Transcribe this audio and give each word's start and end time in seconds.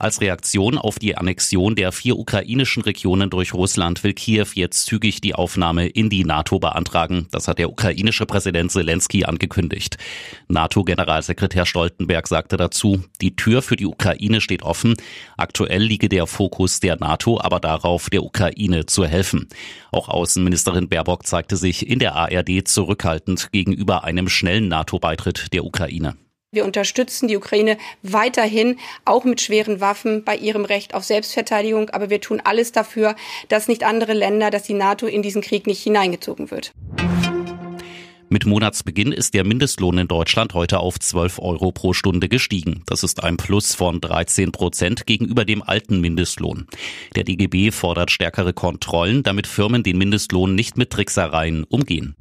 Als 0.00 0.22
Reaktion 0.22 0.78
auf 0.78 0.98
die 0.98 1.18
Annexion 1.18 1.74
der 1.74 1.92
vier 1.92 2.18
ukrainischen 2.18 2.82
Regionen 2.82 3.28
durch 3.28 3.52
Russland 3.52 4.02
will 4.02 4.14
Kiew 4.14 4.46
jetzt 4.54 4.86
zügig 4.86 5.20
die 5.20 5.34
Aufnahme 5.34 5.88
in 5.88 6.08
die 6.08 6.24
NATO 6.24 6.58
beantragen. 6.58 7.28
Das 7.32 7.48
hat 7.48 7.58
der 7.58 7.68
ukrainische 7.68 8.24
Präsident 8.24 8.72
Zelensky 8.72 9.26
angekündigt. 9.26 9.98
NATO-Generalsekretär 10.48 11.66
Stoltenberg 11.66 12.28
sagte 12.28 12.56
dazu, 12.56 13.04
die 13.20 13.36
Tür 13.36 13.60
für 13.60 13.76
die 13.76 13.84
Ukraine 13.84 14.40
steht 14.40 14.62
offen. 14.62 14.94
Aktuell 15.36 15.82
liege 15.82 16.08
der 16.08 16.26
Fokus 16.26 16.80
der 16.80 16.96
NATO 16.96 17.38
aber 17.38 17.60
darauf, 17.60 18.08
der 18.08 18.22
Ukraine 18.22 18.86
zu 18.86 19.04
helfen. 19.04 19.48
Auch 19.92 20.08
Außenministerin 20.08 20.88
Baerbock 20.88 21.26
zeigte 21.26 21.58
sich 21.58 21.86
in 21.86 21.98
der 21.98 22.16
ARD 22.16 22.66
zurückhaltend 22.66 23.52
gegenüber 23.52 24.02
einem 24.04 24.30
schnellen 24.30 24.68
NATO-Beitritt 24.68 25.52
der 25.52 25.66
Ukraine. 25.66 26.16
Wir 26.52 26.64
unterstützen 26.64 27.28
die 27.28 27.36
Ukraine 27.36 27.78
weiterhin, 28.02 28.80
auch 29.04 29.22
mit 29.22 29.40
schweren 29.40 29.80
Waffen, 29.80 30.24
bei 30.24 30.36
ihrem 30.36 30.64
Recht 30.64 30.94
auf 30.94 31.04
Selbstverteidigung. 31.04 31.90
Aber 31.90 32.10
wir 32.10 32.20
tun 32.20 32.42
alles 32.42 32.72
dafür, 32.72 33.14
dass 33.46 33.68
nicht 33.68 33.84
andere 33.84 34.14
Länder, 34.14 34.50
dass 34.50 34.64
die 34.64 34.74
NATO 34.74 35.06
in 35.06 35.22
diesen 35.22 35.42
Krieg 35.42 35.68
nicht 35.68 35.80
hineingezogen 35.80 36.50
wird. 36.50 36.72
Mit 38.32 38.46
Monatsbeginn 38.46 39.12
ist 39.12 39.34
der 39.34 39.44
Mindestlohn 39.44 39.98
in 39.98 40.08
Deutschland 40.08 40.52
heute 40.54 40.80
auf 40.80 40.98
12 40.98 41.38
Euro 41.38 41.70
pro 41.70 41.92
Stunde 41.92 42.28
gestiegen. 42.28 42.82
Das 42.86 43.04
ist 43.04 43.22
ein 43.22 43.36
Plus 43.36 43.76
von 43.76 44.00
13 44.00 44.50
Prozent 44.50 45.06
gegenüber 45.06 45.44
dem 45.44 45.62
alten 45.62 46.00
Mindestlohn. 46.00 46.66
Der 47.14 47.22
DGB 47.22 47.70
fordert 47.70 48.10
stärkere 48.10 48.52
Kontrollen, 48.52 49.22
damit 49.22 49.46
Firmen 49.46 49.84
den 49.84 49.98
Mindestlohn 49.98 50.56
nicht 50.56 50.76
mit 50.76 50.90
Tricksereien 50.90 51.62
umgehen. 51.62 52.16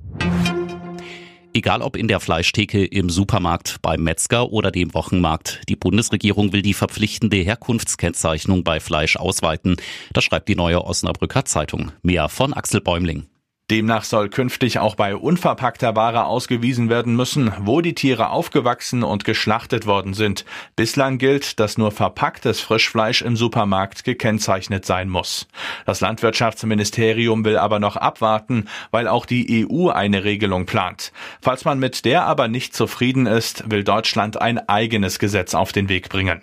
Egal 1.53 1.81
ob 1.81 1.95
in 1.95 2.08
der 2.08 2.19
Fleischtheke, 2.19 2.86
im 2.86 3.09
Supermarkt, 3.09 3.78
beim 3.81 4.03
Metzger 4.03 4.52
oder 4.52 4.72
dem 4.72 4.94
Wochenmarkt, 4.94 5.61
die 5.67 5.75
Bundesregierung 5.75 6.53
will 6.53 6.61
die 6.61 6.75
verpflichtende 6.75 7.38
Herkunftskennzeichnung 7.38 8.64
bei 8.64 8.80
Fleisch 8.80 9.17
ausweiten. 9.17 9.77
Das 10.14 10.23
schreibt 10.23 10.47
die 10.47 10.55
neue 10.55 10.83
Osnabrücker 10.86 11.45
Zeitung. 11.45 11.92
Mehr 12.03 12.30
von 12.30 12.53
Axel 12.53 12.81
Bäumling. 12.81 13.25
Demnach 13.72 14.03
soll 14.03 14.30
künftig 14.30 14.80
auch 14.80 14.95
bei 14.95 15.16
unverpackter 15.16 15.95
Ware 15.95 16.25
ausgewiesen 16.25 16.89
werden 16.89 17.16
müssen, 17.16 17.52
wo 17.59 17.81
die 17.81 17.94
Tiere 17.94 18.30
aufgewachsen 18.30 19.03
und 19.03 19.26
geschlachtet 19.26 19.86
worden 19.86 20.14
sind. 20.14 20.44
Bislang 20.76 21.20
gilt, 21.20 21.59
dass 21.59 21.78
nur 21.78 21.92
verpacktes 21.92 22.59
Frischfleisch 22.61 23.22
im 23.22 23.36
Supermarkt 23.36 24.03
gekennzeichnet 24.03 24.86
sein 24.86 25.08
muss. 25.08 25.48
Das 25.86 26.02
Landwirtschaftsministerium 26.02 27.45
will 27.45 27.58
aber 27.58 27.80
noch 27.80 27.95
abwarten, 27.95 28.67
weil 28.89 29.08
auch 29.08 29.28
die 29.28 29.67
EU 29.67 29.89
eine 29.89 30.23
Regelung 30.23 30.66
plant. 30.66 31.11
Falls 31.42 31.64
man 31.64 31.78
mit 31.78 32.06
der 32.06 32.26
aber 32.26 32.48
nicht 32.48 32.76
zufrieden 32.76 33.28
ist, 33.28 33.70
will 33.70 33.83
Deutschland 33.83 34.42
ein 34.42 34.58
eigenes 34.67 35.20
Gesetz 35.20 35.54
auf 35.54 35.72
den 35.72 35.89
Weg 35.89 36.09
bringen. 36.09 36.42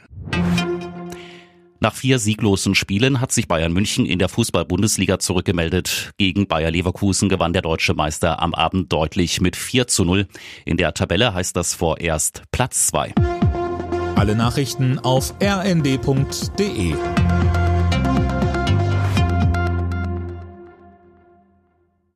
Nach 1.81 1.95
vier 1.95 2.19
sieglosen 2.19 2.75
Spielen 2.75 3.21
hat 3.21 3.33
sich 3.33 3.49
Bayern 3.49 3.73
München 3.73 4.07
in 4.07 4.19
der 4.19 4.29
Fußball-Bundesliga 4.29 5.19
zurückgemeldet. 5.19 6.13
Gegen 6.17 6.47
Bayer 6.47 6.71
Leverkusen 6.71 7.29
gewann 7.29 7.53
der 7.53 7.63
deutsche 7.63 7.95
Meister 7.95 8.41
am 8.41 8.55
Abend 8.55 8.93
deutlich 8.93 9.41
mit 9.41 9.57
4 9.57 9.87
zu 9.87 10.05
0. 10.05 10.27
In 10.65 10.77
der 10.77 10.95
Tabelle 10.95 11.35
heißt 11.35 11.57
das 11.57 11.75
vorerst 11.75 12.43
Platz 12.51 12.87
2. 12.89 13.15
Alle 14.17 14.35
Nachrichten 14.35 14.99
auf 14.99 15.35
rnd.de 15.43 16.95